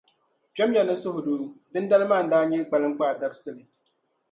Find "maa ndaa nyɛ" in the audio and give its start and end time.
2.11-2.59